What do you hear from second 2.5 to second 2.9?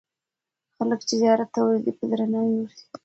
ورځي.